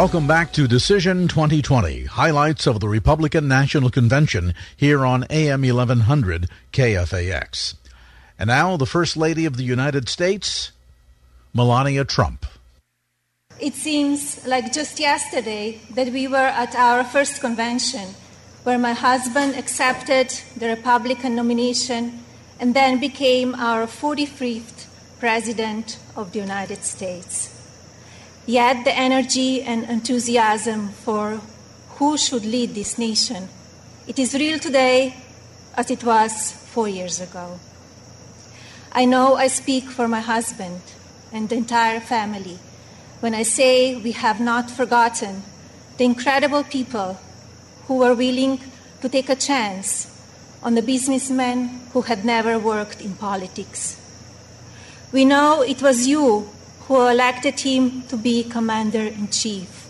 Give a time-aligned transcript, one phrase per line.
[0.00, 6.48] Welcome back to Decision 2020, highlights of the Republican National Convention here on AM 1100
[6.72, 7.74] KFAX.
[8.38, 10.72] And now, the First Lady of the United States,
[11.52, 12.46] Melania Trump.
[13.60, 18.14] It seems like just yesterday that we were at our first convention
[18.62, 22.20] where my husband accepted the Republican nomination
[22.58, 24.86] and then became our 43rd
[25.18, 27.59] President of the United States.
[28.50, 31.40] Yet the energy and enthusiasm for
[31.90, 33.48] who should lead this nation,
[34.08, 35.14] it is real today
[35.76, 37.60] as it was four years ago.
[38.90, 40.80] I know I speak for my husband
[41.32, 42.58] and the entire family
[43.20, 45.44] when I say we have not forgotten
[45.96, 47.20] the incredible people
[47.86, 48.58] who were willing
[49.00, 50.10] to take a chance
[50.60, 53.96] on the businessmen who had never worked in politics.
[55.12, 56.48] We know it was you
[56.90, 59.86] who elected him to be commander in chief.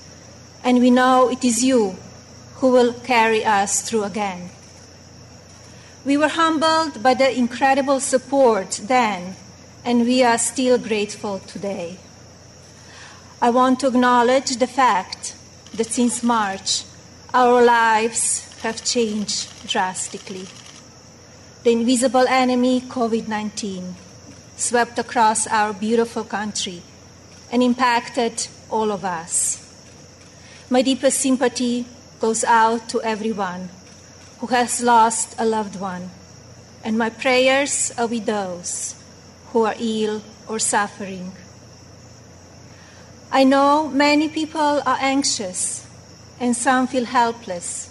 [0.63, 1.97] And we know it is you
[2.57, 4.51] who will carry us through again.
[6.05, 9.35] We were humbled by the incredible support then,
[9.83, 11.97] and we are still grateful today.
[13.41, 15.35] I want to acknowledge the fact
[15.73, 16.85] that since March,
[17.33, 20.49] our lives have changed drastically.
[21.65, 23.95] The invisible enemy, COVID 19,
[24.57, 26.83] swept across our beautiful country
[27.51, 29.67] and impacted all of us.
[30.69, 31.87] My deepest sympathy
[32.21, 33.71] goes out to everyone
[34.39, 36.11] who has lost a loved one,
[36.85, 38.95] and my prayers are with those
[39.53, 41.33] who are ill or suffering.
[43.33, 45.87] I know many people are anxious
[46.41, 47.89] and some feel helpless.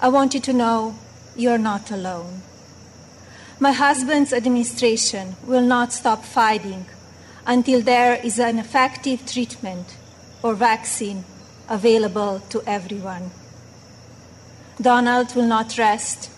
[0.00, 0.96] I want you to know
[1.36, 2.42] you're not alone.
[3.58, 6.86] My husband's administration will not stop fighting
[7.46, 9.96] until there is an effective treatment
[10.42, 11.24] or vaccine
[11.68, 13.30] available to everyone.
[14.80, 16.30] Donald will not rest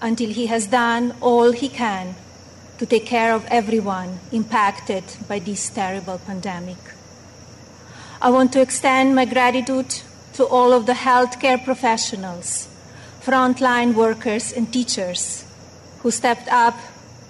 [0.00, 2.14] until he has done all he can
[2.78, 6.78] to take care of everyone impacted by this terrible pandemic.
[8.20, 10.02] I want to extend my gratitude
[10.34, 12.68] to all of the healthcare professionals,
[13.20, 15.44] frontline workers, and teachers
[16.00, 16.78] who stepped up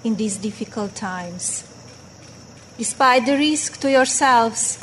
[0.04, 1.64] in these difficult times
[2.78, 4.78] despite the risk to yourselves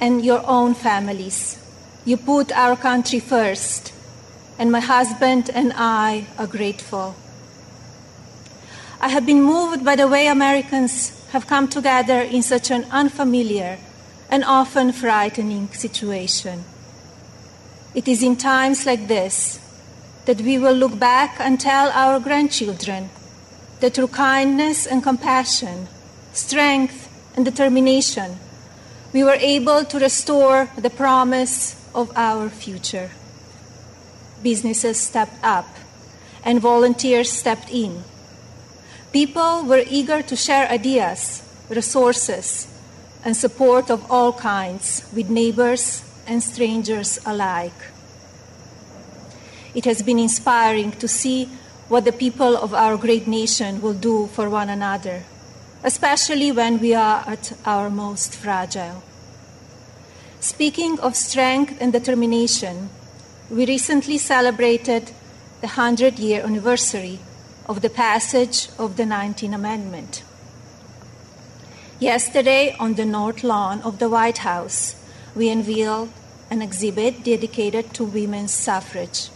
[0.00, 1.58] and your own families.
[2.06, 3.92] You put our country first,
[4.58, 7.14] and my husband and I are grateful.
[9.00, 13.78] I have been moved by the way Americans have come together in such an unfamiliar
[14.30, 16.64] and often frightening situation.
[17.94, 19.60] It is in times like this
[20.24, 23.10] that we will look back and tell our grandchildren
[23.80, 25.88] that through kindness and compassion,
[26.32, 27.07] strength
[27.38, 28.36] and determination,
[29.12, 33.10] we were able to restore the promise of our future.
[34.42, 35.68] Businesses stepped up
[36.42, 38.02] and volunteers stepped in.
[39.12, 42.66] People were eager to share ideas, resources,
[43.24, 47.80] and support of all kinds with neighbors and strangers alike.
[49.76, 51.44] It has been inspiring to see
[51.86, 55.22] what the people of our great nation will do for one another
[55.84, 59.02] especially when we are at our most fragile.
[60.40, 62.90] Speaking of strength and determination,
[63.50, 65.06] we recently celebrated
[65.60, 67.18] the 100 year anniversary
[67.66, 70.22] of the passage of the 19th Amendment.
[72.00, 74.94] Yesterday, on the North Lawn of the White House,
[75.34, 76.10] we unveiled
[76.50, 79.28] an exhibit dedicated to women's suffrage.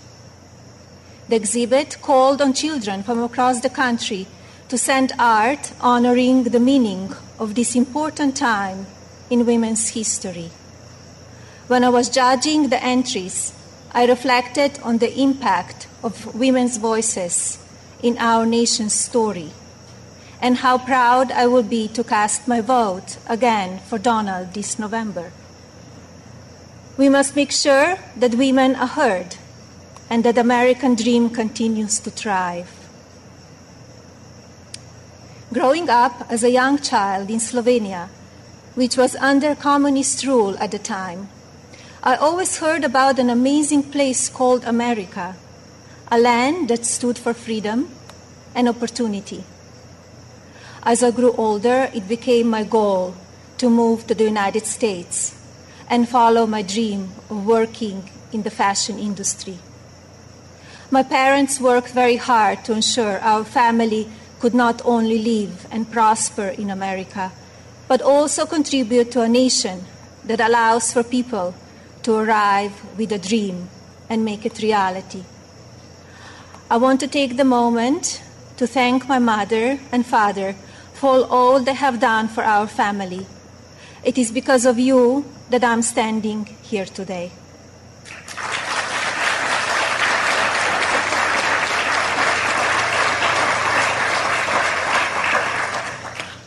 [1.29, 4.27] The exhibit called on children from across the country
[4.73, 8.87] to send art honoring the meaning of this important time
[9.29, 10.49] in women's history.
[11.69, 13.53] When I was judging the entries,
[13.93, 17.59] I reflected on the impact of women's voices
[18.03, 19.51] in our nation's story
[20.41, 25.33] and how proud I will be to cast my vote again for Donald this November.
[26.97, 29.37] We must make sure that women are heard
[30.09, 32.82] and that the American dream continues to thrive.
[35.53, 38.09] Growing up as a young child in Slovenia,
[38.75, 41.29] which was under communist rule at the time,
[42.03, 45.37] I always heard about an amazing place called America,
[46.11, 47.91] a land that stood for freedom
[48.55, 49.45] and opportunity.
[50.85, 53.15] As I grew older, it became my goal
[53.59, 55.35] to move to the United States
[55.91, 59.59] and follow my dream of working in the fashion industry.
[60.91, 64.09] My parents worked very hard to ensure our family
[64.43, 67.31] could not only live and prosper in America,
[67.87, 69.85] but also contribute to a nation
[70.25, 71.55] that allows for people
[72.03, 73.69] to arrive with a dream
[74.11, 75.23] and make it reality.
[76.69, 78.21] I want to take the moment
[78.57, 80.57] to thank my mother and father
[80.93, 83.25] for all they have done for our family.
[84.03, 87.31] It is because of you that I'm standing here today.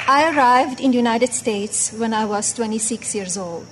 [0.07, 3.65] I arrived in the United States when I was 26 years old.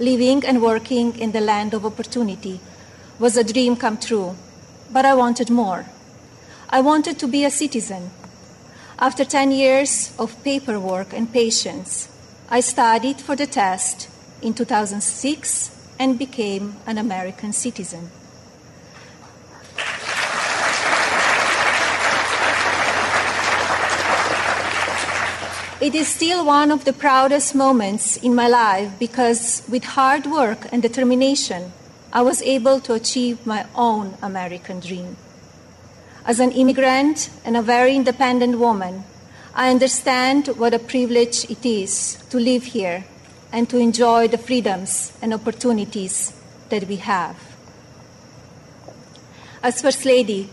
[0.00, 2.58] Living and working in the land of opportunity
[3.20, 4.34] was a dream come true,
[4.90, 5.86] but I wanted more.
[6.68, 8.10] I wanted to be a citizen.
[8.98, 12.08] After 10 years of paperwork and patience,
[12.50, 14.08] I studied for the test
[14.42, 18.10] in 2006 and became an American citizen.
[25.82, 30.68] It is still one of the proudest moments in my life because, with hard work
[30.70, 31.72] and determination,
[32.12, 35.16] I was able to achieve my own American dream.
[36.24, 39.02] As an immigrant and a very independent woman,
[39.56, 43.04] I understand what a privilege it is to live here
[43.50, 46.32] and to enjoy the freedoms and opportunities
[46.68, 47.36] that we have.
[49.64, 50.48] As First Lady,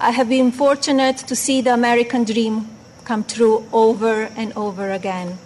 [0.00, 2.79] I have been fortunate to see the American dream
[3.10, 5.36] come true over and over again.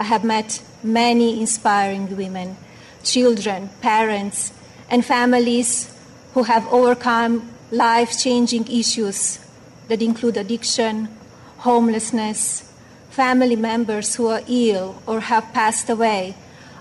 [0.00, 2.56] I have met many inspiring women,
[3.04, 4.52] children, parents,
[4.90, 5.88] and families
[6.34, 9.38] who have overcome life changing issues
[9.86, 11.06] that include addiction,
[11.58, 12.72] homelessness,
[13.08, 16.34] family members who are ill or have passed away,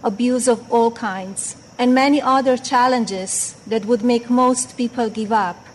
[0.03, 5.68] abuse of all kinds, and many other challenges that would make most people give up.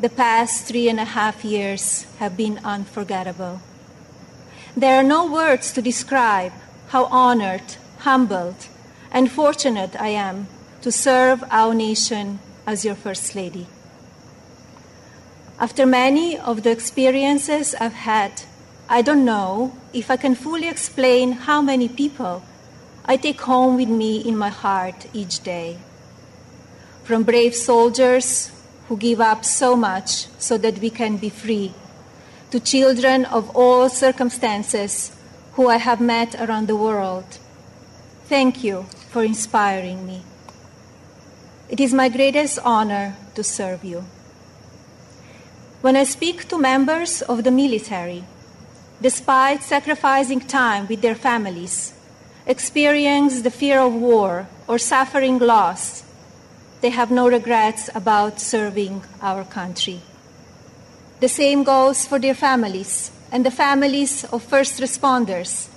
[0.00, 3.60] The past three and a half years have been unforgettable.
[4.76, 6.52] There are no words to describe
[6.88, 8.68] how honored, humbled,
[9.10, 10.46] and fortunate I am
[10.82, 13.66] to serve our nation as your First Lady.
[15.58, 18.42] After many of the experiences I've had,
[18.88, 22.44] I don't know if I can fully explain how many people
[23.04, 25.78] I take home with me in my heart each day.
[27.02, 28.52] From brave soldiers
[28.88, 31.72] who give up so much so that we can be free,
[32.50, 35.12] to children of all circumstances
[35.52, 37.38] who I have met around the world.
[38.26, 40.22] Thank you for inspiring me.
[41.68, 44.04] It is my greatest honor to serve you.
[45.82, 48.24] When I speak to members of the military,
[49.02, 51.92] despite sacrificing time with their families,
[52.46, 56.04] experience the fear of war or suffering loss,
[56.80, 60.00] they have no regrets about serving our country.
[61.20, 65.68] The same goes for their families and the families of first responders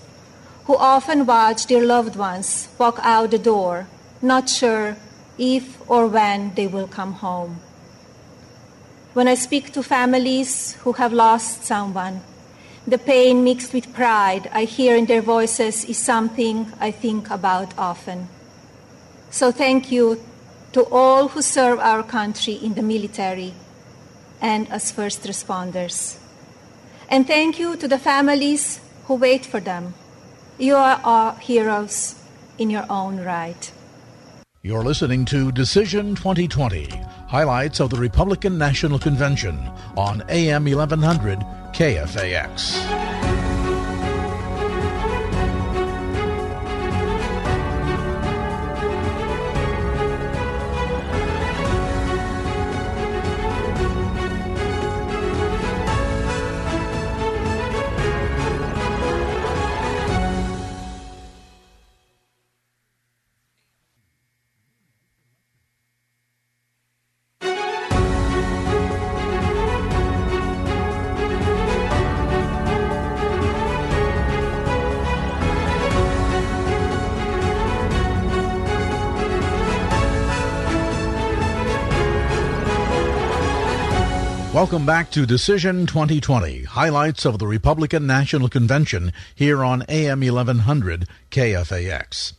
[0.66, 3.88] who often watch their loved ones walk out the door,
[4.22, 4.96] not sure
[5.38, 7.60] if or when they will come home.
[9.14, 12.22] When I speak to families who have lost someone,
[12.88, 17.78] the pain mixed with pride I hear in their voices is something I think about
[17.78, 18.30] often.
[19.32, 20.22] So thank you
[20.74, 23.54] to all who serve our country in the military
[24.42, 26.18] and as first responders.
[27.10, 29.94] And thank you to the families who wait for them.
[30.58, 32.16] You are our heroes
[32.58, 33.72] in your own right.
[34.64, 36.86] You're listening to Decision 2020,
[37.28, 39.58] highlights of the Republican National Convention
[39.98, 41.40] on AM 1100
[41.74, 43.31] KFAX.
[84.62, 91.08] Welcome back to Decision 2020, highlights of the Republican National Convention here on AM 1100
[91.32, 92.34] KFAX.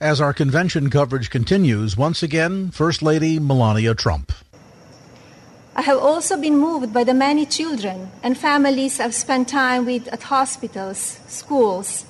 [0.00, 4.32] As our convention coverage continues, once again, First Lady Melania Trump.
[5.76, 10.08] I have also been moved by the many children and families I've spent time with
[10.08, 12.06] at hospitals, schools,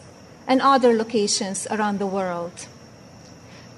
[0.46, 2.68] and other locations around the world.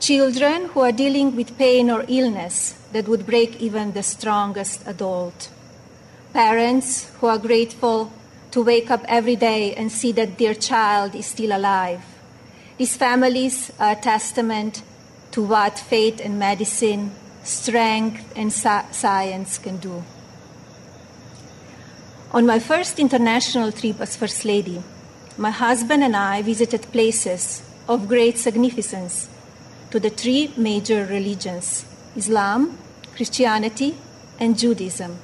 [0.00, 5.48] Children who are dealing with pain or illness that would break even the strongest adult
[6.38, 8.12] parents who are grateful
[8.52, 12.00] to wake up every day and see that their child is still alive.
[12.76, 14.84] These families are a testament
[15.32, 17.10] to what faith and medicine,
[17.42, 20.04] strength and science can do.
[22.30, 24.80] On my first international trip as First Lady,
[25.36, 29.28] my husband and I visited places of great significance
[29.90, 32.78] to the three major religions Islam,
[33.16, 33.96] Christianity,
[34.38, 35.18] and Judaism.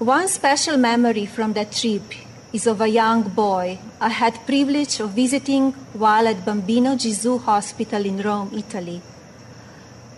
[0.00, 2.14] One special memory from that trip
[2.54, 8.06] is of a young boy I had privilege of visiting while at Bambino Gesù Hospital
[8.06, 9.02] in Rome, Italy.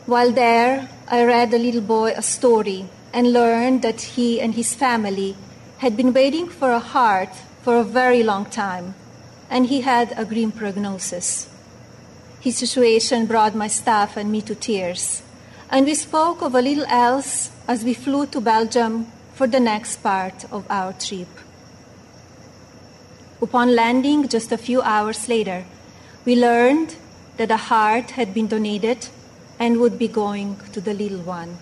[0.06, 4.72] While there, I read the little boy a story and learned that he and his
[4.72, 5.34] family
[5.78, 8.94] had been waiting for a heart for a very long time,
[9.50, 11.48] and he had a grim prognosis.
[12.38, 15.24] His situation brought my staff and me to tears,
[15.68, 20.02] and we spoke of a little else as we flew to Belgium for the next
[20.02, 21.28] part of our trip.
[23.40, 25.64] Upon landing just a few hours later,
[26.24, 26.96] we learned
[27.38, 29.08] that a heart had been donated
[29.58, 31.58] and would be going to the little one.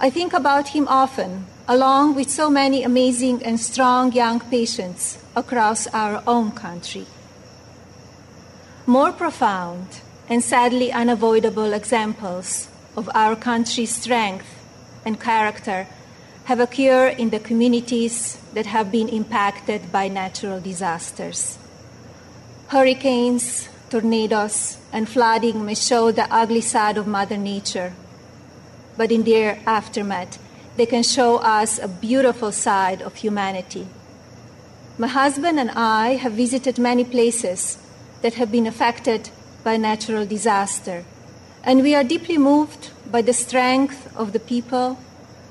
[0.00, 5.86] I think about him often, along with so many amazing and strong young patients across
[5.88, 7.06] our own country.
[8.86, 14.48] More profound and sadly unavoidable examples of our country's strength
[15.04, 15.86] and character
[16.50, 21.56] have occurred in the communities that have been impacted by natural disasters.
[22.66, 27.92] Hurricanes, tornadoes, and flooding may show the ugly side of Mother Nature,
[28.96, 30.40] but in their aftermath,
[30.76, 33.86] they can show us a beautiful side of humanity.
[34.98, 37.78] My husband and I have visited many places
[38.22, 39.30] that have been affected
[39.62, 41.04] by natural disaster,
[41.62, 44.98] and we are deeply moved by the strength of the people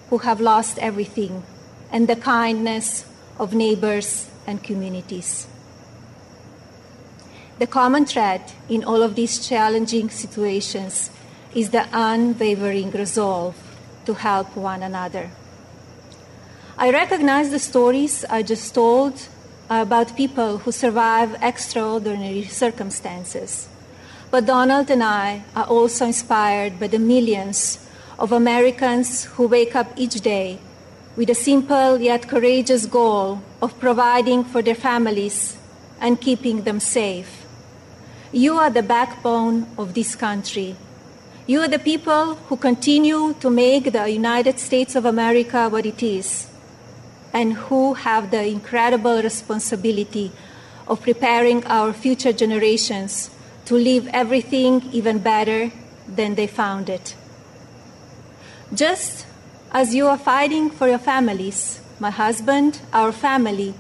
[0.10, 1.44] who have lost everything,
[1.92, 3.06] and the kindness
[3.38, 5.48] of neighbors and communities.
[7.60, 11.12] The common thread in all of these challenging situations
[11.54, 13.56] is the unwavering resolve
[14.06, 15.32] to help one another.
[16.78, 19.28] I recognize the stories I just told
[19.70, 23.68] about people who survive extraordinary circumstances.
[24.32, 27.86] But Donald and I are also inspired by the millions
[28.20, 30.60] of Americans who wake up each day
[31.16, 35.58] with a simple yet courageous goal of providing for their families
[36.02, 37.46] and keeping them safe.
[38.34, 40.76] You are the backbone of this country.
[41.48, 46.04] You are the people who continue to make the United States of America what it
[46.04, 46.48] is,
[47.34, 50.32] and who have the incredible responsibility
[50.88, 53.32] of preparing our future generations
[53.66, 55.72] to leave everything even better
[56.08, 57.16] than they found it.
[58.74, 59.26] Just
[59.72, 63.74] as you are fighting for your families, my husband, our family,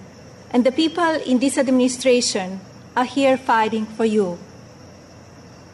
[0.49, 2.59] and the people in this administration
[2.95, 4.39] are here fighting for you.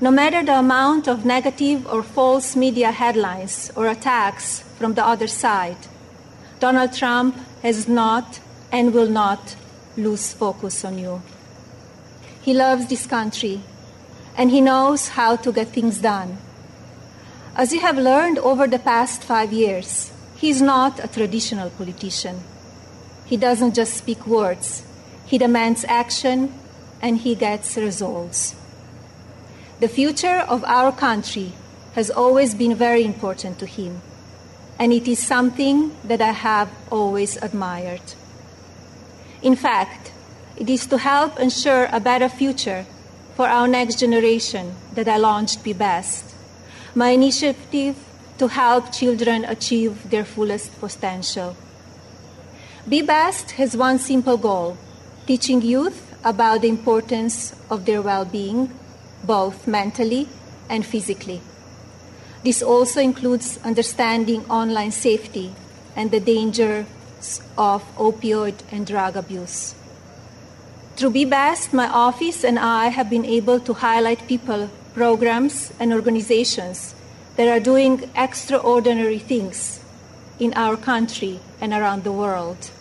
[0.01, 5.27] No matter the amount of negative or false media headlines or attacks from the other
[5.27, 5.77] side,
[6.59, 9.55] Donald Trump has not and will not
[9.95, 11.21] lose focus on you.
[12.41, 13.61] He loves this country
[14.37, 16.37] and he knows how to get things done.
[17.57, 22.43] As you have learned over the past five years, he is not a traditional politician.
[23.25, 24.83] He doesn't just speak words,
[25.25, 26.53] he demands action
[27.01, 28.55] and he gets results.
[29.79, 31.53] The future of our country
[31.93, 34.01] has always been very important to him,
[34.77, 38.15] and it is something that I have always admired.
[39.41, 40.11] In fact,
[40.57, 42.85] it is to help ensure a better future
[43.37, 46.24] for our next generation that I launched Be Best
[46.95, 47.97] my initiative
[48.37, 51.55] to help children achieve their fullest potential.
[52.87, 54.77] Be Best has one simple goal
[55.27, 58.71] teaching youth about the importance of their well being,
[59.23, 60.29] both mentally
[60.69, 61.41] and physically.
[62.43, 65.51] This also includes understanding online safety
[65.95, 66.85] and the dangers
[67.57, 69.75] of opioid and drug abuse.
[70.95, 75.93] Through Be Best, my office and I have been able to highlight people programs, and
[75.93, 76.95] organizations
[77.35, 79.83] that are doing extraordinary things
[80.39, 82.71] in our country and around the world.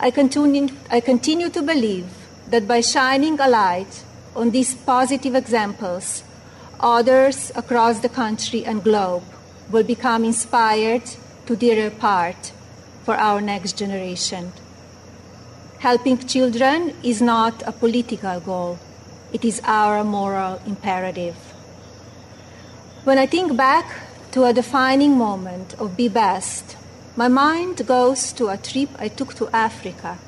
[0.00, 2.08] I continue, I continue to believe
[2.48, 6.24] that by shining a light on these positive examples,
[6.80, 9.22] others across the country and globe
[9.70, 11.04] will become inspired
[11.46, 12.52] to do their part
[13.04, 14.52] for our next generation.
[15.78, 18.78] Helping children is not a political goal,
[19.32, 21.36] it is our moral imperative.
[23.04, 23.86] When I think back
[24.32, 26.76] to a defining moment of Be Best,
[27.16, 30.18] my mind goes to a trip I took to Africa.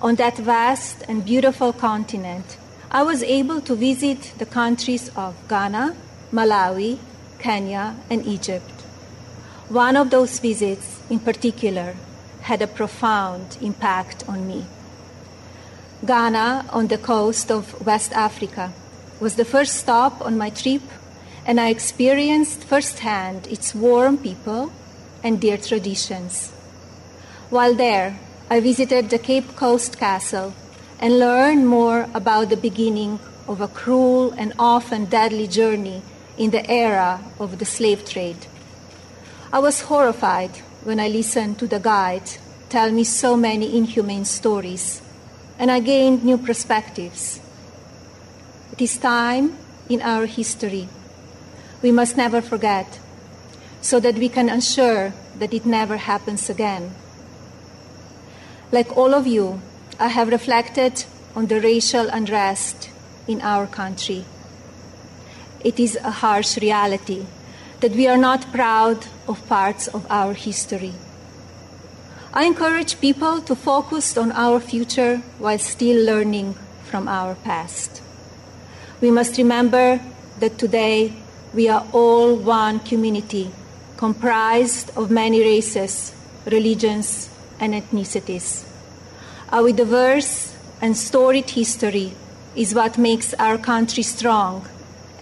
[0.00, 2.58] On that vast and beautiful continent,
[2.90, 5.96] I was able to visit the countries of Ghana,
[6.32, 6.98] Malawi,
[7.38, 8.70] Kenya, and Egypt.
[9.68, 11.96] One of those visits, in particular,
[12.42, 14.66] had a profound impact on me.
[16.06, 18.72] Ghana, on the coast of West Africa,
[19.18, 20.82] was the first stop on my trip
[21.44, 24.72] and I experienced firsthand its warm people
[25.24, 26.52] and their traditions.
[27.50, 30.54] While there, I visited the Cape Coast Castle
[31.00, 36.02] and learned more about the beginning of a cruel and often deadly journey
[36.38, 38.46] in the era of the slave trade.
[39.52, 42.30] I was horrified when I listened to the guide
[42.68, 45.00] tell me so many inhumane stories,
[45.58, 47.40] and I gained new perspectives.
[48.72, 49.56] It is time
[49.88, 50.88] in our history
[51.82, 52.98] we must never forget,
[53.80, 56.94] so that we can ensure that it never happens again.
[58.72, 59.60] Like all of you,
[60.00, 62.90] I have reflected on the racial unrest
[63.28, 64.24] in our country.
[65.60, 67.26] It is a harsh reality
[67.80, 70.94] that we are not proud of parts of our history.
[72.36, 76.52] I encourage people to focus on our future while still learning
[76.84, 78.02] from our past.
[79.00, 80.02] We must remember
[80.40, 81.14] that today
[81.54, 83.52] we are all one community
[83.96, 86.12] comprised of many races,
[86.44, 88.66] religions, and ethnicities.
[89.50, 92.12] Our diverse and storied history
[92.54, 94.68] is what makes our country strong,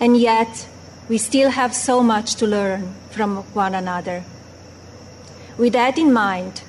[0.01, 0.67] and yet
[1.09, 4.25] we still have so much to learn from one another.
[5.57, 6.64] With that in mind,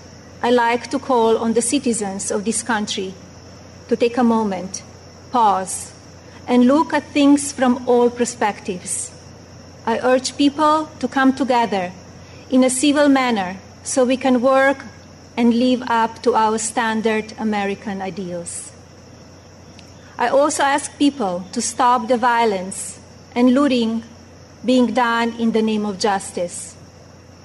[0.46, 3.16] I like to call on the citizens of this country
[3.88, 4.84] to take a moment,
[5.32, 5.92] pause,
[6.48, 9.12] and look at things from all perspectives
[9.88, 11.92] I urge people to come together
[12.52, 14.86] in a civil manner so we can work
[15.36, 18.72] and live up to our standard American ideals.
[20.20, 23.00] I also ask people to stop the violence
[23.34, 24.04] and looting
[24.64, 26.75] being done in the name of justice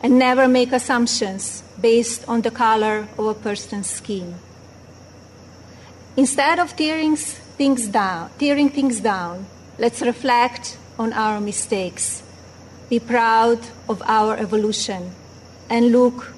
[0.02, 4.34] and never make assumptions based on the color of a person's skin.
[6.16, 9.46] Instead of tearing things down, tearing things down,
[9.78, 12.22] let's reflect on our mistakes
[12.90, 15.12] be proud of our evolution
[15.70, 16.34] and look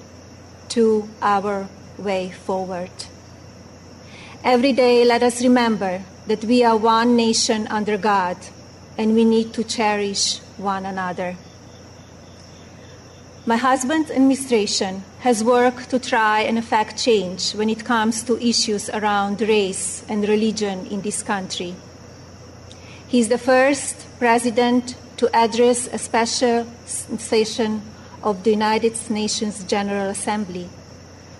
[0.69, 2.91] to our way forward.
[4.43, 8.37] Every day, let us remember that we are one nation under God
[8.99, 11.35] and we need to cherish one another.
[13.45, 18.89] My husband's administration has worked to try and effect change when it comes to issues
[18.89, 21.75] around race and religion in this country.
[23.05, 27.81] He is the first president to address a special session
[28.23, 30.69] of the United Nations General Assembly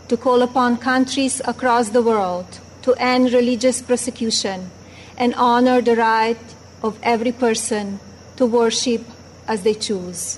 [0.09, 4.71] to call upon countries across the world to end religious persecution
[5.17, 8.01] and honor the right of every person
[8.35, 9.05] to worship
[9.47, 10.37] as they choose.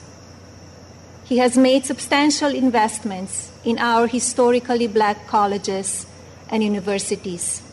[1.26, 6.06] He has made substantial investments in our historically black colleges
[6.50, 7.64] and universities.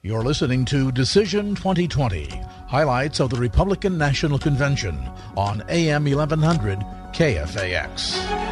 [0.00, 2.28] You're listening to Decision 2020
[2.66, 4.98] highlights of the Republican National Convention
[5.36, 6.78] on AM 1100
[7.12, 8.51] KFAX.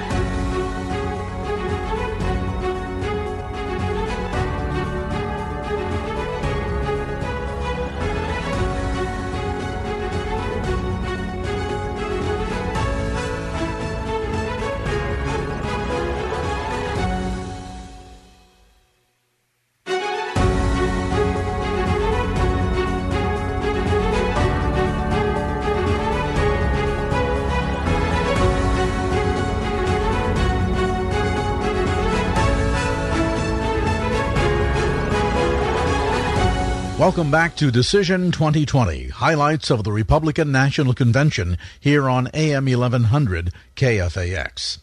[37.11, 43.53] Welcome back to Decision 2020, highlights of the Republican National Convention here on AM 1100
[43.75, 44.79] KFAX.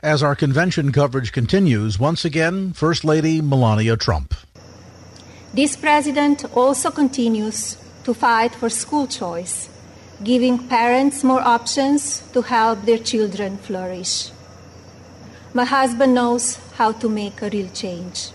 [0.00, 4.32] As our convention coverage continues, once again, First Lady Melania Trump.
[5.52, 9.68] This president also continues to fight for school choice,
[10.22, 14.30] giving parents more options to help their children flourish.
[15.52, 18.30] my husband knows how to make a real change.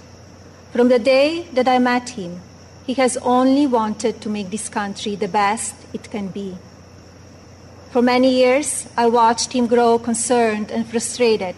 [0.73, 2.41] From the day that I met him,
[2.87, 6.55] he has only wanted to make this country the best it can be.
[7.91, 11.55] For many years, I watched him grow concerned and frustrated,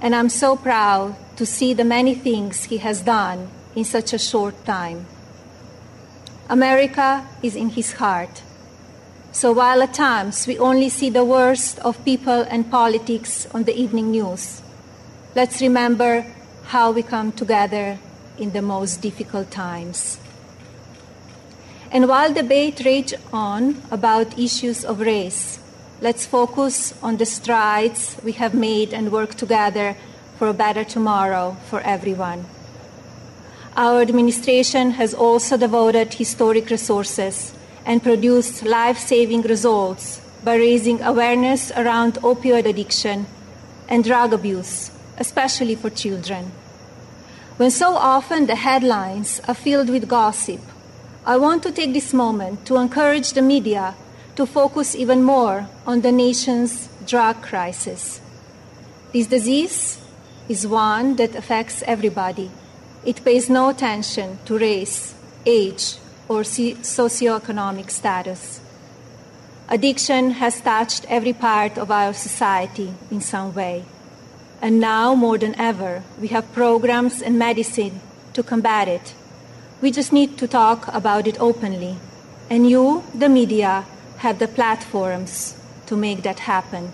[0.00, 4.18] and I'm so proud to see the many things he has done in such a
[4.18, 5.06] short time.
[6.48, 8.42] America is in his heart.
[9.32, 13.74] So while at times we only see the worst of people and politics on the
[13.74, 14.62] evening news,
[15.34, 16.24] let's remember
[16.66, 17.98] how we come together
[18.38, 20.20] in the most difficult times.
[21.90, 25.58] And while debate rages on about issues of race,
[26.00, 29.96] let's focus on the strides we have made and work together
[30.38, 32.44] for a better tomorrow for everyone.
[33.76, 41.70] Our administration has also devoted historic resources and produced life saving results by raising awareness
[41.72, 43.26] around opioid addiction
[43.88, 46.52] and drug abuse, especially for children.
[47.56, 50.60] When so often the headlines are filled with gossip,
[51.26, 53.94] I want to take this moment to encourage the media
[54.36, 58.20] to focus even more on the nation's drug crisis.
[59.12, 59.98] This disease
[60.48, 62.50] is one that affects everybody
[63.06, 65.14] it pays no attention to race,
[65.46, 68.60] age, or socioeconomic status.
[69.68, 73.84] Addiction has touched every part of our society in some way.
[74.60, 78.00] And now, more than ever, we have programs and medicine
[78.32, 79.14] to combat it.
[79.82, 81.96] We just need to talk about it openly.
[82.48, 83.84] And you, the media,
[84.18, 86.92] have the platforms to make that happen.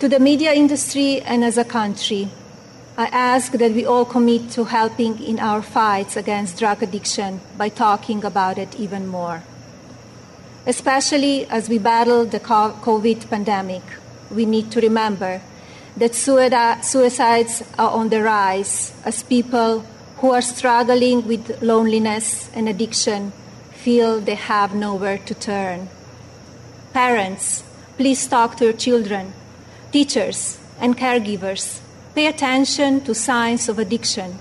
[0.00, 2.28] To the media industry and as a country,
[2.98, 7.68] I ask that we all commit to helping in our fights against drug addiction by
[7.70, 9.42] talking about it even more.
[10.66, 13.82] Especially as we battle the COVID pandemic,
[14.30, 15.40] we need to remember
[15.96, 19.84] that suicides are on the rise as people
[20.16, 23.32] who are struggling with loneliness and addiction
[23.72, 25.88] feel they have nowhere to turn.
[26.92, 27.62] Parents,
[27.96, 29.32] please talk to your children,
[29.92, 31.80] teachers, and caregivers
[32.16, 34.38] Pay attention to signs of addiction.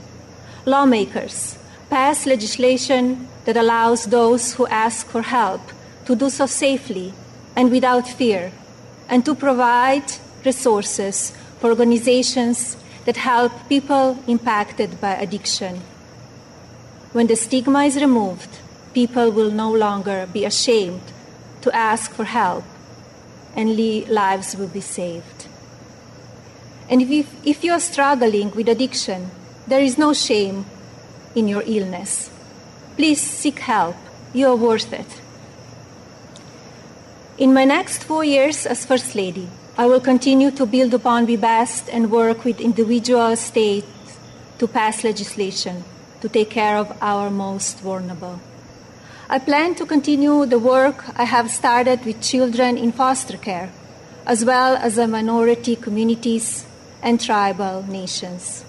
[0.65, 1.57] Lawmakers
[1.89, 5.59] pass legislation that allows those who ask for help
[6.05, 7.11] to do so safely
[7.53, 8.53] and without fear,
[9.09, 10.09] and to provide
[10.45, 15.81] resources for organizations that help people impacted by addiction.
[17.13, 18.49] When the stigma is removed,
[18.93, 21.01] people will no longer be ashamed
[21.61, 22.63] to ask for help,
[23.55, 23.77] and
[24.09, 25.47] lives will be saved.
[26.89, 29.31] And if, if you are struggling with addiction,
[29.67, 30.65] there is no shame
[31.35, 32.29] in your illness.
[32.95, 33.95] Please seek help.
[34.33, 35.21] You are worth it.
[37.37, 41.35] In my next four years as First Lady, I will continue to build upon Be
[41.35, 44.17] Best and work with individual states
[44.57, 45.83] to pass legislation
[46.21, 48.39] to take care of our most vulnerable.
[49.29, 53.69] I plan to continue the work I have started with children in foster care,
[54.25, 56.65] as well as the minority communities
[57.03, 58.63] and tribal nations.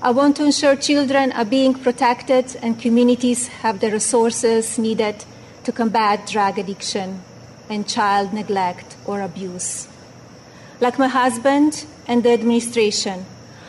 [0.00, 5.24] I want to ensure children are being protected and communities have the resources needed
[5.64, 7.22] to combat drug addiction
[7.68, 9.88] and child neglect or abuse.
[10.78, 13.24] Like my husband and the administration,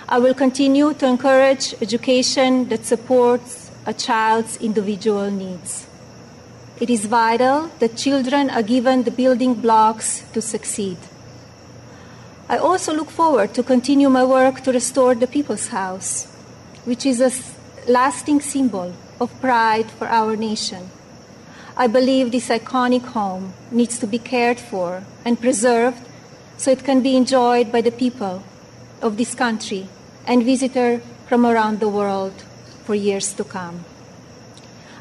[0.10, 5.88] I will continue to encourage education that supports a child's individual needs.
[6.82, 10.98] It is vital that children are given the building blocks to succeed.
[12.50, 16.26] I also look forward to continue my work to restore the People's House,
[16.86, 17.32] which is a
[17.90, 20.90] lasting symbol of pride for our nation.
[21.76, 26.07] I believe this iconic home needs to be cared for and preserved
[26.58, 28.44] so it can be enjoyed by the people
[29.02, 29.88] of this country
[30.26, 32.34] and visitors from around the world
[32.84, 33.86] for years to come.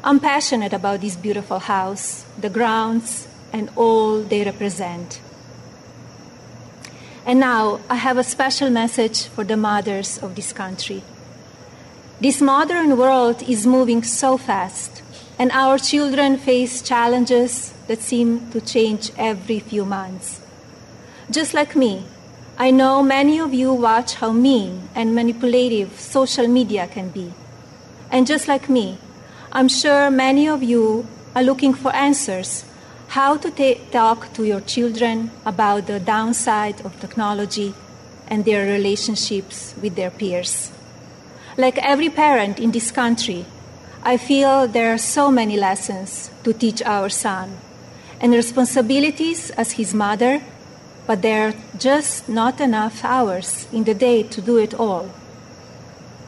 [0.03, 5.19] I'm passionate about this beautiful house, the grounds, and all they represent.
[7.25, 11.03] And now I have a special message for the mothers of this country.
[12.21, 15.03] This modern world is moving so fast,
[15.37, 20.39] and our children face challenges that seem to change every few months.
[21.29, 22.05] Just like me,
[22.57, 27.33] I know many of you watch how mean and manipulative social media can be.
[28.09, 28.97] And just like me,
[29.51, 32.63] I'm sure many of you are looking for answers
[33.09, 37.73] how to ta- talk to your children about the downside of technology
[38.27, 40.71] and their relationships with their peers.
[41.57, 43.45] Like every parent in this country,
[44.01, 47.57] I feel there are so many lessons to teach our son
[48.21, 50.41] and responsibilities as his mother,
[51.07, 55.09] but there are just not enough hours in the day to do it all.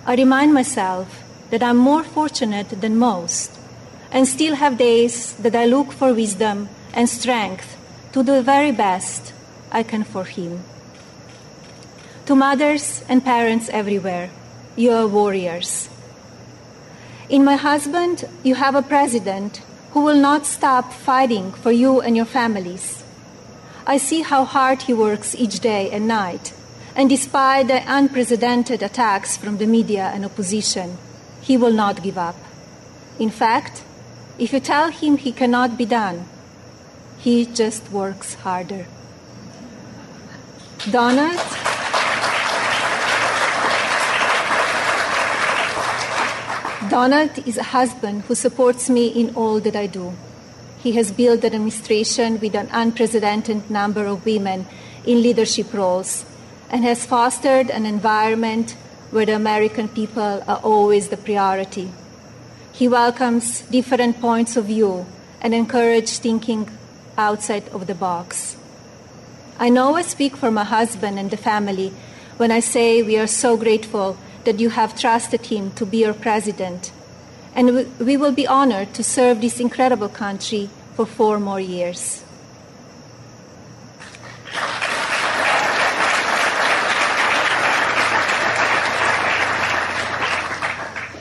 [0.06, 3.60] I remind myself that I'm more fortunate than most
[4.12, 7.78] and still have days that I look for wisdom and strength
[8.14, 9.34] to do the very best
[9.72, 10.64] I can for him.
[12.26, 14.30] To mothers and parents everywhere,
[14.76, 15.90] you are warriors.
[17.28, 19.62] In my husband, you have a president
[19.92, 23.04] who will not stop fighting for you and your families.
[23.90, 26.54] I see how hard he works each day and night,
[26.96, 31.00] and despite the unprecedented attacks from the media and opposition,
[31.42, 32.36] he will not give up.
[33.18, 33.82] In fact,
[34.38, 36.26] if you tell him he cannot be done,
[37.18, 38.86] he just works harder.
[40.92, 41.42] Donald?
[46.92, 50.14] Donald is a husband who supports me in all that I do.
[50.82, 54.66] He has built an administration with an unprecedented number of women
[55.06, 56.26] in leadership roles
[56.70, 58.76] and has fostered an environment
[59.12, 61.92] where the American people are always the priority.
[62.72, 65.06] He welcomes different points of view
[65.42, 66.70] and encourages thinking
[67.18, 68.56] outside of the box.
[69.58, 71.92] I know I speak for my husband and the family
[72.38, 76.14] when I say we are so grateful that you have trusted him to be your
[76.14, 76.94] president.
[77.60, 82.24] And we will be honored to serve this incredible country for four more years.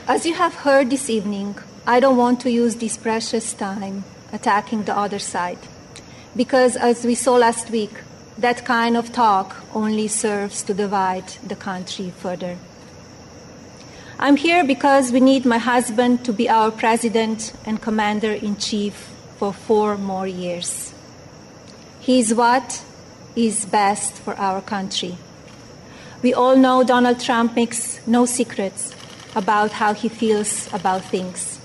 [0.07, 4.83] As you have heard this evening, I don't want to use this precious time attacking
[4.83, 5.59] the other side.
[6.37, 7.91] Because as we saw last week,
[8.37, 12.57] that kind of talk only serves to divide the country further.
[14.21, 18.93] I'm here because we need my husband to be our president and commander in chief
[19.37, 20.93] for four more years.
[22.01, 22.83] He is what
[23.37, 25.15] is best for our country.
[26.21, 28.93] We all know Donald Trump makes no secrets
[29.35, 31.57] about how he feels about things.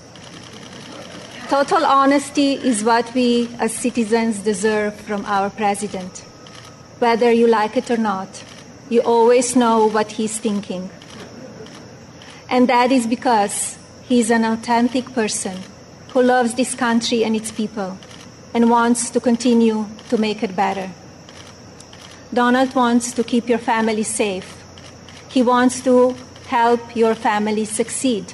[1.49, 6.19] Total honesty is what we as citizens deserve from our president.
[6.99, 8.45] Whether you like it or not,
[8.89, 10.89] you always know what he's thinking
[12.55, 15.57] and that is because he is an authentic person
[16.11, 17.97] who loves this country and its people
[18.53, 20.89] and wants to continue to make it better.
[22.33, 24.63] Donald wants to keep your family safe.
[25.27, 26.15] He wants to
[26.47, 28.33] help your family succeed.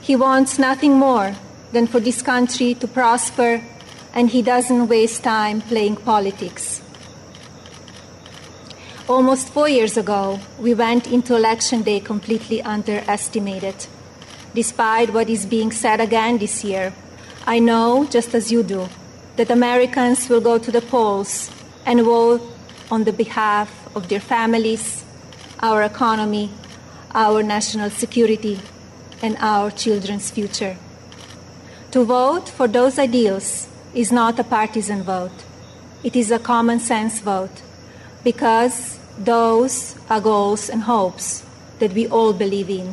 [0.00, 1.36] He wants nothing more
[1.72, 3.62] than for this country to prosper,
[4.14, 6.75] and he doesn't waste time playing politics.
[9.08, 13.86] Almost four years ago, we went into Election Day completely underestimated.
[14.52, 16.92] Despite what is being said again this year,
[17.46, 18.88] I know, just as you do,
[19.36, 21.52] that Americans will go to the polls
[21.84, 22.42] and vote
[22.90, 25.04] on the behalf of their families,
[25.60, 26.50] our economy,
[27.14, 28.58] our national security,
[29.22, 30.76] and our children's future.
[31.92, 35.44] To vote for those ideals is not a partisan vote,
[36.02, 37.62] it is a common sense vote
[38.26, 41.44] because those are goals and hopes
[41.78, 42.92] that we all believe in.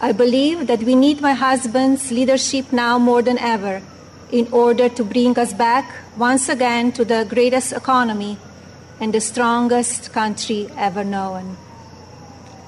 [0.00, 3.82] I believe that we need my husband's leadership now more than ever
[4.32, 8.38] in order to bring us back once again to the greatest economy
[8.98, 11.56] and the strongest country ever known.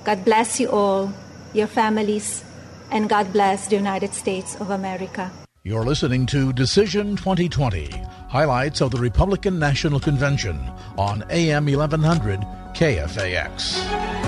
[0.05, 1.13] God bless you all,
[1.55, 2.45] your families,
[2.91, 5.31] and God bless the United States of America.
[5.65, 7.89] You're listening to Decision 2020,
[8.29, 12.41] highlights of the Republican National Convention on AM 1100
[12.75, 14.28] KFAX.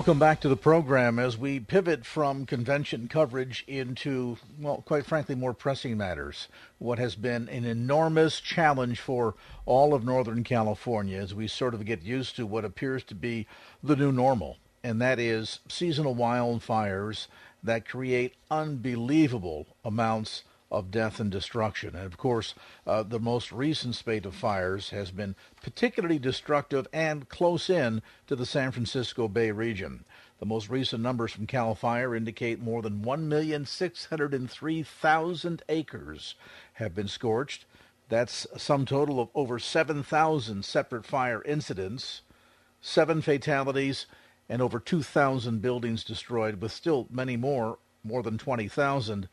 [0.00, 5.34] Welcome back to the program as we pivot from convention coverage into, well, quite frankly,
[5.34, 6.48] more pressing matters.
[6.78, 9.34] What has been an enormous challenge for
[9.66, 13.46] all of Northern California as we sort of get used to what appears to be
[13.82, 17.26] the new normal, and that is seasonal wildfires
[17.62, 21.96] that create unbelievable amounts of death and destruction.
[21.96, 22.54] And of course,
[22.86, 28.36] uh, the most recent spate of fires has been particularly destructive and close in to
[28.36, 30.04] the San Francisco Bay region.
[30.38, 36.34] The most recent numbers from CAL FIRE indicate more than 1,603,000 acres
[36.74, 37.64] have been scorched.
[38.08, 42.22] That's a sum total of over 7,000 separate fire incidents,
[42.80, 44.06] seven fatalities,
[44.48, 49.28] and over 2,000 buildings destroyed, with still many more, more than 20,000,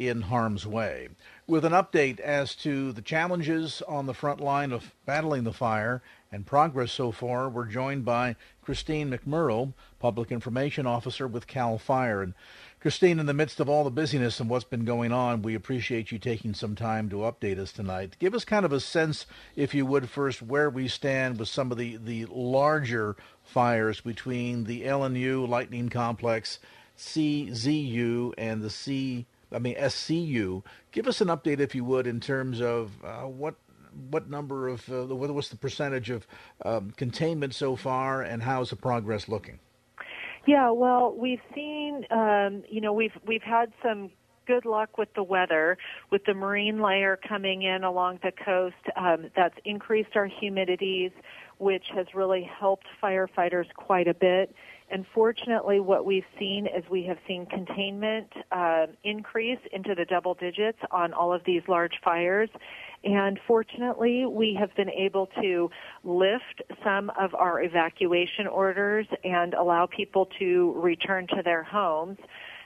[0.00, 1.10] in harm's way.
[1.46, 6.00] With an update as to the challenges on the front line of battling the fire
[6.32, 12.22] and progress so far, we're joined by Christine McMorrow, Public Information Officer with CAL FIRE.
[12.22, 12.34] And
[12.80, 16.10] Christine, in the midst of all the busyness and what's been going on, we appreciate
[16.10, 18.16] you taking some time to update us tonight.
[18.18, 21.70] Give us kind of a sense, if you would, first, where we stand with some
[21.70, 26.58] of the, the larger fires between the LNU Lightning Complex,
[26.96, 30.62] CZU, and the C I mean SCU.
[30.92, 33.54] Give us an update, if you would, in terms of uh, what
[34.10, 36.26] what number of uh, what's the percentage of
[36.64, 39.58] um, containment so far, and how's the progress looking?
[40.46, 44.10] Yeah, well, we've seen, um, you know, we've we've had some
[44.46, 45.78] good luck with the weather,
[46.10, 48.74] with the marine layer coming in along the coast.
[48.96, 51.12] Um, that's increased our humidities,
[51.60, 54.54] which has really helped firefighters quite a bit.
[54.90, 60.34] And fortunately, what we've seen is we have seen containment uh, increase into the double
[60.34, 62.48] digits on all of these large fires.
[63.04, 65.70] And fortunately, we have been able to
[66.02, 72.18] lift some of our evacuation orders and allow people to return to their homes.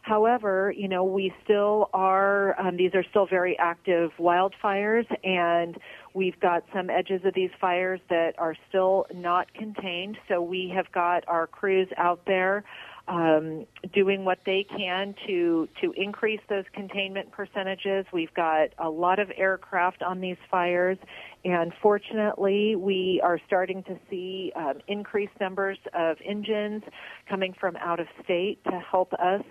[0.04, 5.78] However, you know, we still are, um, these are still very active wildfires and
[6.14, 10.16] we've got some edges of these fires that are still not contained.
[10.28, 12.64] So we have got our crews out there
[13.06, 18.06] um, doing what they can to to increase those containment percentages.
[18.12, 20.96] We've got a lot of aircraft on these fires,
[21.44, 26.82] and fortunately, we are starting to see um, increased numbers of engines
[27.28, 29.42] coming from out of state to help us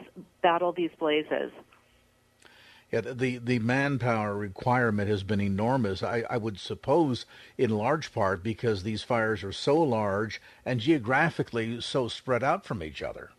[0.41, 1.52] battle these blazes.
[2.93, 6.03] Yeah, the the manpower requirement has been enormous.
[6.03, 7.25] I, I would suppose,
[7.58, 12.84] in large part, because these fires are so large and geographically so spread out from
[12.84, 13.32] each other.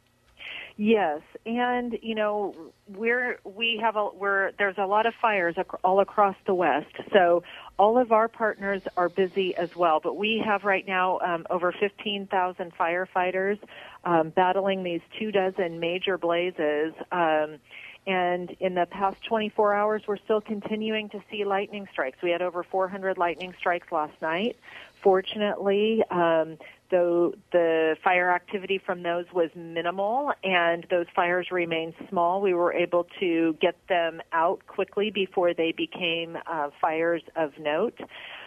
[0.76, 5.68] Yes, and you know we're we have a we're there's a lot of fires ac-
[5.84, 7.44] all across the West, so
[7.78, 10.00] all of our partners are busy as well.
[10.00, 13.60] But we have right now um, over 15,000 firefighters
[14.04, 16.92] um, battling these two dozen major blazes.
[17.12, 17.58] Um,
[18.06, 22.18] and in the past 24 hours, we're still continuing to see lightning strikes.
[22.22, 24.56] We had over 400 lightning strikes last night.
[25.02, 26.58] Fortunately, um,
[26.90, 32.72] though the fire activity from those was minimal and those fires remained small, we were
[32.72, 37.98] able to get them out quickly before they became uh, fires of note.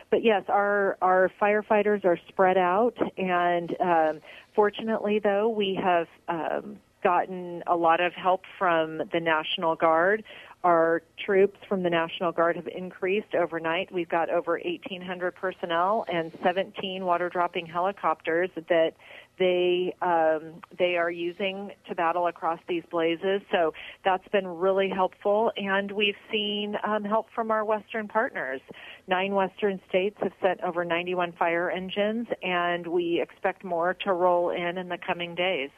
[0.09, 4.21] But yes, our our firefighters are spread out, and um,
[4.55, 10.25] fortunately, though, we have um, gotten a lot of help from the National Guard.
[10.65, 13.93] Our troops from the National Guard have increased overnight.
[13.93, 18.91] We've got over 1,800 personnel and 17 water dropping helicopters that
[19.39, 23.39] they um, they are using to battle across these blazes.
[23.53, 28.59] So that's been really helpful, and we've seen um, help from our Western partners.
[29.07, 34.49] Nine Western states have sent over 91 fire engines, and we expect more to roll
[34.49, 35.69] in in the coming days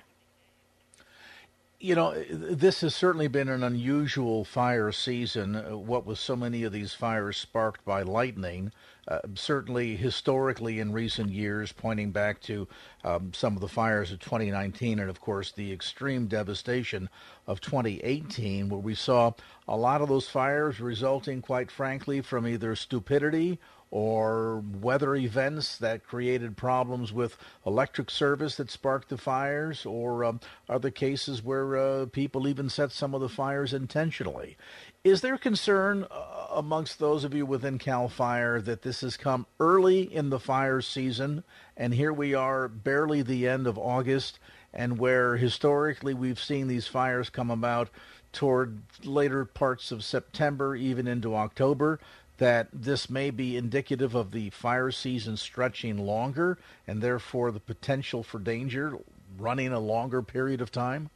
[1.79, 5.55] you know, this has certainly been an unusual fire season.
[5.55, 8.73] Uh, what with so many of these fires sparked by lightning,
[9.07, 12.67] uh, certainly historically in recent years, pointing back to
[13.05, 17.07] um, some of the fires of 2019 and, of course, the extreme devastation
[17.47, 19.31] of 2018, where we saw
[19.65, 23.57] a lot of those fires resulting, quite frankly, from either stupidity
[23.91, 30.39] or weather events that created problems with electric service that sparked the fires, or um,
[30.67, 34.55] other cases where uh, people even set some of the fires intentionally.
[35.03, 39.47] Is there concern uh, amongst those of you within CAL FIRE that this has come
[39.59, 41.43] early in the fire season,
[41.75, 44.37] and here we are, barely the end of August,
[44.71, 47.89] and where historically we've seen these fires come about
[48.31, 51.99] toward later parts of September, even into October?
[52.39, 58.23] That this may be indicative of the fire season stretching longer and therefore the potential
[58.23, 58.97] for danger
[59.37, 61.09] running a longer period of time?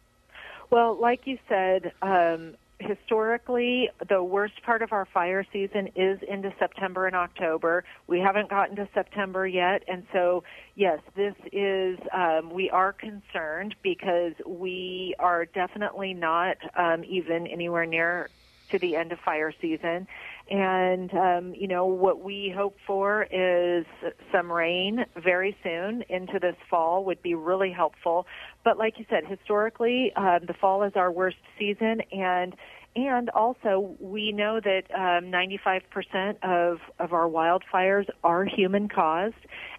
[0.70, 6.54] Well, like you said, um, historically, the worst part of our fire season is into
[6.60, 7.84] September and October.
[8.08, 10.44] We haven't gotten to September yet, and so
[10.76, 12.00] yes, this is.
[12.12, 18.30] Um, we are concerned because we are definitely not um, even anywhere near
[18.72, 20.08] to the end of fire season.
[20.50, 23.86] And, um, you know, what we hope for is
[24.32, 28.28] some rain very soon into this fall would be really helpful.
[28.64, 32.56] But like you said, historically, um, the fall is our worst season and
[32.96, 39.34] and also, we know that um, 95% of, of our wildfires are human caused.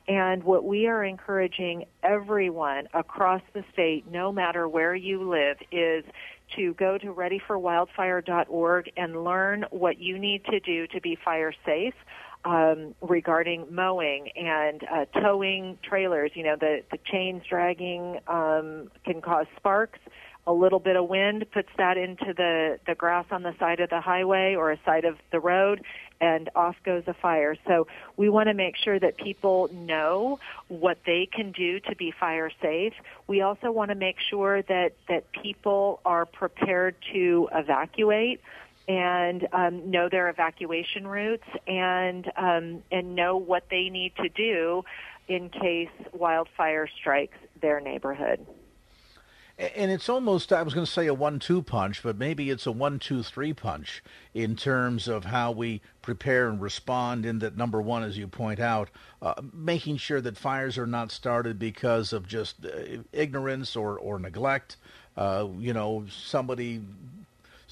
[0.06, 6.04] And what we are encouraging everyone across the state, no matter where you live, is
[6.56, 11.94] to go to readyforwildfire.org and learn what you need to do to be fire safe.
[12.46, 19.22] Um, regarding mowing and uh, towing trailers, you know, the, the chains dragging um, can
[19.22, 19.98] cause sparks
[20.46, 23.90] a little bit of wind puts that into the the grass on the side of
[23.90, 25.82] the highway or a side of the road
[26.20, 27.86] and off goes a fire so
[28.16, 30.38] we want to make sure that people know
[30.68, 32.92] what they can do to be fire safe
[33.26, 38.40] we also want to make sure that that people are prepared to evacuate
[38.86, 44.84] and um, know their evacuation routes and um, and know what they need to do
[45.28, 48.44] in case wildfire strikes their neighborhood.
[49.56, 52.66] And it's almost, I was going to say a one two punch, but maybe it's
[52.66, 54.02] a one two three punch
[54.32, 57.24] in terms of how we prepare and respond.
[57.24, 58.90] In that, number one, as you point out,
[59.22, 64.18] uh, making sure that fires are not started because of just uh, ignorance or, or
[64.18, 64.76] neglect.
[65.16, 66.82] Uh, you know, somebody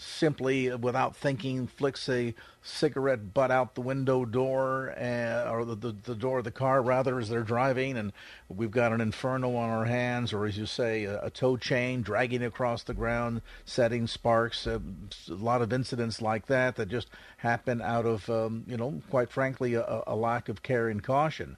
[0.03, 5.92] simply, without thinking, flicks a cigarette butt out the window door, uh, or the, the,
[6.05, 8.12] the, door of the car, rather, as they're driving, and
[8.48, 12.03] we've got an inferno on our hands, or as you say, a, a tow chain
[12.03, 14.66] dragging across the ground, setting sparks.
[14.66, 14.78] Uh,
[15.28, 19.30] a lot of incidents like that that just happen out of, um, you know, quite
[19.30, 21.57] frankly, a, a lack of care and caution.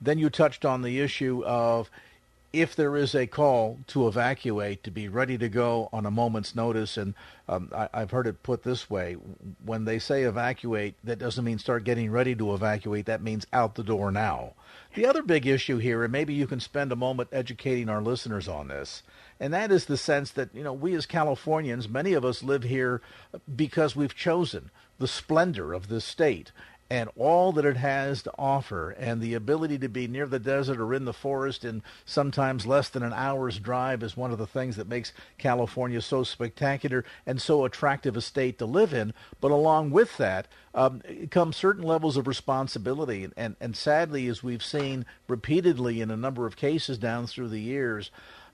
[0.00, 1.90] Then you touched on the issue of
[2.52, 6.54] if there is a call to evacuate, to be ready to go on a moment's
[6.54, 6.96] notice.
[6.96, 7.14] And
[7.48, 9.14] um, I, have heard it put this way
[9.64, 13.06] when they say evacuate, that doesn't mean start getting ready to evacuate.
[13.06, 14.54] That means out the door now.
[14.94, 18.48] The other big issue here, and maybe you can spend a moment educating our listeners
[18.48, 19.04] on this,
[19.38, 22.64] and that is the sense that, you know, we as Californians, many of us live
[22.64, 23.00] here
[23.54, 26.50] because we've chosen the splendor of this state
[26.90, 30.80] and all that it has to offer and the ability to be near the desert
[30.80, 34.46] or in the forest in sometimes less than an hour's drive is one of the
[34.46, 39.14] things that makes California so spectacular and so attractive a state to live in.
[39.40, 43.22] But along with that um, come certain levels of responsibility.
[43.22, 47.48] And, and, and sadly, as we've seen repeatedly in a number of cases down through
[47.48, 48.10] the years,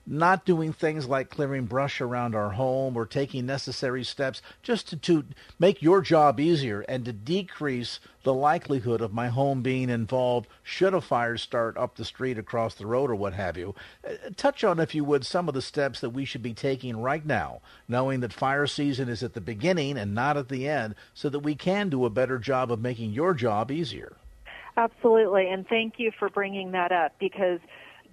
[0.07, 4.95] not doing things like clearing brush around our home or taking necessary steps just to,
[4.95, 5.25] to
[5.59, 10.93] make your job easier and to decrease the likelihood of my home being involved should
[10.93, 13.75] a fire start up the street across the road or what have you.
[14.07, 16.97] Uh, touch on, if you would, some of the steps that we should be taking
[16.97, 20.95] right now, knowing that fire season is at the beginning and not at the end,
[21.13, 24.15] so that we can do a better job of making your job easier.
[24.77, 27.59] Absolutely, and thank you for bringing that up because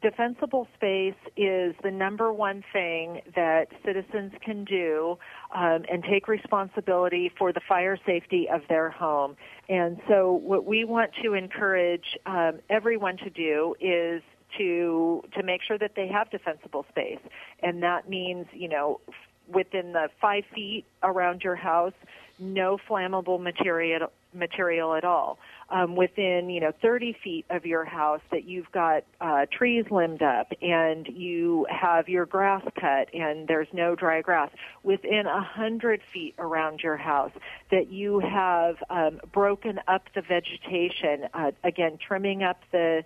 [0.05, 5.17] defensible space is the number one thing that citizens can do
[5.55, 9.35] um, and take responsibility for the fire safety of their home.
[9.71, 14.23] And so, what we want to encourage um, everyone to do is
[14.59, 17.19] to to make sure that they have defensible space,
[17.63, 19.01] and that means you know
[19.49, 21.95] within the five feet around your house,
[22.39, 25.39] no flammable material material at all.
[25.71, 30.23] Um, within you know 30 feet of your house that you've got uh, trees limbed
[30.23, 34.51] up and you have your grass cut and there's no dry grass.
[34.83, 37.33] Within a hundred feet around your house
[37.71, 43.05] that you have um, broken up the vegetation uh, again trimming up the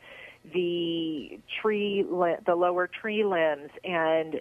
[0.52, 4.40] the tree the lower tree limbs and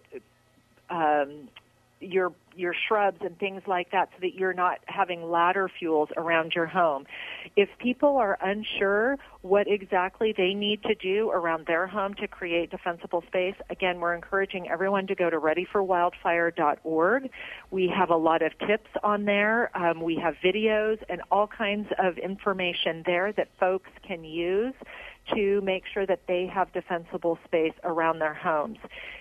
[0.89, 1.49] um,
[1.99, 6.53] your your shrubs and things like that so that you're not having ladder fuels around
[6.55, 7.05] your home.
[7.55, 12.71] If people are unsure what exactly they need to do around their home to create
[12.71, 17.29] defensible space, again, we're encouraging everyone to go to readyforwildfire.org.
[17.69, 19.69] We have a lot of tips on there.
[19.77, 24.73] Um, we have videos and all kinds of information there that folks can use
[25.35, 28.77] to make sure that they have defensible space around their homes.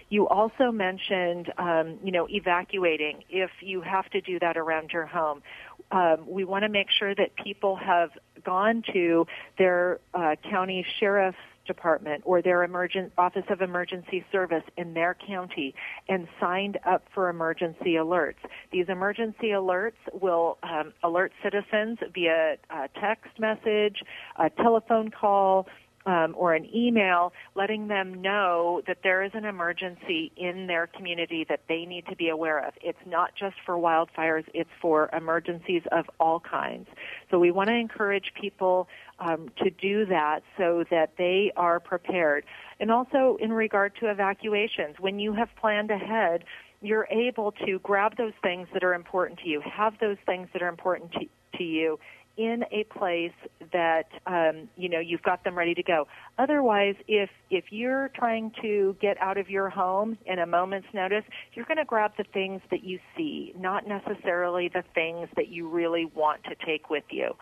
[0.08, 5.06] You also mentioned, um, you know, evacuating if you have to do that around your
[5.06, 5.42] home.
[5.90, 8.10] Um, we want to make sure that people have
[8.44, 9.26] gone to
[9.58, 15.74] their uh, county sheriff's department or their emergent office of emergency service in their county
[16.08, 18.36] and signed up for emergency alerts.
[18.72, 24.02] These emergency alerts will um, alert citizens via a text message,
[24.38, 25.66] a telephone call,
[26.06, 31.44] um, or an email letting them know that there is an emergency in their community
[31.48, 32.74] that they need to be aware of.
[32.80, 36.88] It's not just for wildfires, it's for emergencies of all kinds.
[37.30, 38.88] So we want to encourage people
[39.18, 42.44] um, to do that so that they are prepared.
[42.78, 46.44] And also in regard to evacuations, when you have planned ahead,
[46.82, 50.62] you're able to grab those things that are important to you, have those things that
[50.62, 51.26] are important to,
[51.58, 51.98] to you
[52.36, 53.32] in a place
[53.72, 56.06] that um, you know you've got them ready to go.
[56.38, 61.24] Otherwise, if if you're trying to get out of your home in a moment's notice,
[61.54, 65.68] you're going to grab the things that you see, not necessarily the things that you
[65.68, 67.34] really want to take with you.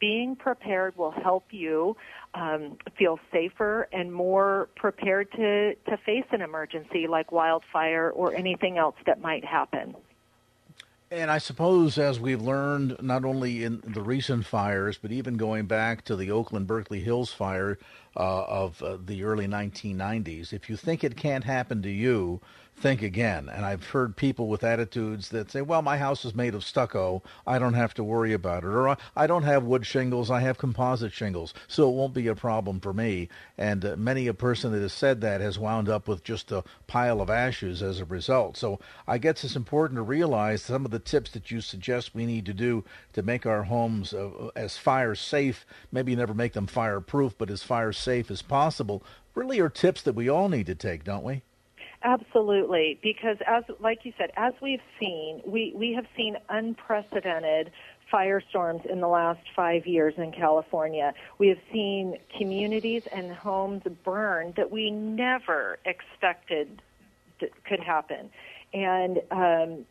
[0.00, 1.96] Being prepared will help you
[2.34, 8.76] um, feel safer and more prepared to, to face an emergency like wildfire or anything
[8.76, 9.94] else that might happen.
[11.14, 15.66] And I suppose, as we've learned, not only in the recent fires, but even going
[15.66, 17.78] back to the Oakland Berkeley Hills fire
[18.16, 22.40] uh, of uh, the early 1990s, if you think it can't happen to you,
[22.76, 23.48] think again.
[23.48, 27.22] And I've heard people with attitudes that say, well, my house is made of stucco.
[27.46, 28.68] I don't have to worry about it.
[28.68, 30.30] Or I don't have wood shingles.
[30.30, 31.54] I have composite shingles.
[31.68, 33.28] So it won't be a problem for me.
[33.56, 36.64] And uh, many a person that has said that has wound up with just a
[36.86, 38.56] pile of ashes as a result.
[38.56, 42.26] So I guess it's important to realize some of the tips that you suggest we
[42.26, 46.66] need to do to make our homes uh, as fire safe, maybe never make them
[46.66, 49.02] fireproof, but as fire safe as possible,
[49.34, 51.42] really are tips that we all need to take, don't we?
[52.04, 57.72] Absolutely, because as like you said, as we've seen, we we have seen unprecedented
[58.12, 61.14] firestorms in the last five years in California.
[61.38, 66.82] We have seen communities and homes burn that we never expected
[67.66, 68.28] could happen,
[68.74, 69.86] and um,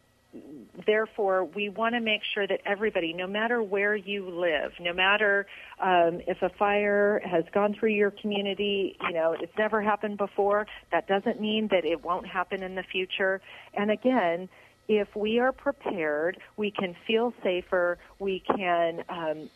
[0.86, 5.46] therefore, we want to make sure that everybody, no matter where you live, no matter
[5.80, 10.66] um, if a fire has gone through your community, you know, it's never happened before,
[10.92, 13.42] that doesn't mean that it won't happen in the future.
[13.74, 14.50] And again,
[14.88, 19.50] if we are prepared, we can feel safer, we can um,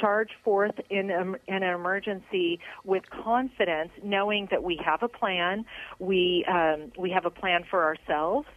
[0.00, 5.64] charge forth in, a, in, an emergency with confidence, knowing that we have a plan,
[5.98, 8.48] we um, we have a plan for ourselves,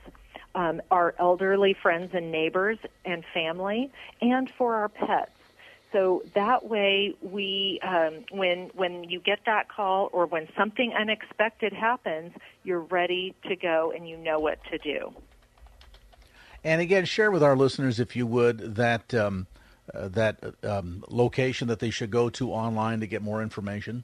[0.56, 3.92] um, our elderly friends and neighbors and family,
[4.22, 5.32] and for our pets.
[5.92, 11.72] So that way, we um, when when you get that call or when something unexpected
[11.72, 12.34] happens,
[12.64, 15.14] you're ready to go and you know what to do.
[16.64, 19.48] And again, share with our listeners, if you would, that um,
[19.94, 24.04] uh, that um, location that they should go to online to get more information.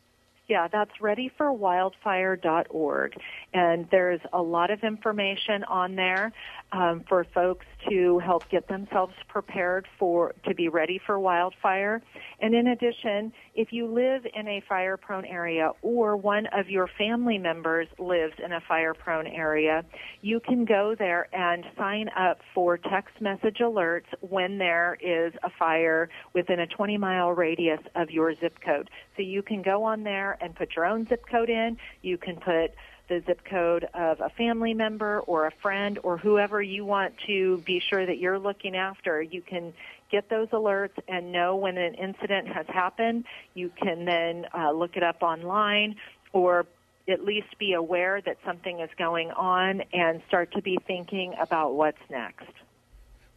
[0.49, 3.13] Yeah, that's readyforwildfire.org.
[3.53, 6.33] And there's a lot of information on there
[6.71, 12.01] um, for folks to help get themselves prepared for to be ready for wildfire.
[12.39, 16.89] And in addition, if you live in a fire prone area or one of your
[16.97, 19.85] family members lives in a fire prone area,
[20.21, 25.51] you can go there and sign up for text message alerts when there is a
[25.59, 28.89] fire within a 20 mile radius of your zip code.
[29.15, 31.77] So you can go on there and put your own zip code in.
[32.01, 32.73] You can put
[33.09, 37.57] the zip code of a family member or a friend or whoever you want to
[37.65, 39.21] be sure that you're looking after.
[39.21, 39.73] You can
[40.11, 43.25] get those alerts and know when an incident has happened.
[43.55, 45.95] You can then uh, look it up online
[46.33, 46.65] or
[47.07, 51.73] at least be aware that something is going on and start to be thinking about
[51.73, 52.45] what's next.